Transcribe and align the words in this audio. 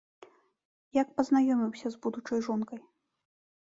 Як 1.01 1.13
пазнаёміўся 1.21 1.87
з 1.97 2.03
будучай 2.09 2.39
жонкай? 2.49 2.79